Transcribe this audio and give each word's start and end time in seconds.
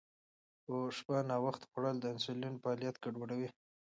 په 0.65 0.75
شپه 0.97 1.15
ناوخته 1.29 1.65
خوړل 1.71 1.95
د 1.99 2.05
انسولین 2.13 2.53
فعالیت 2.61 2.95
ګډوډوي. 3.03 3.49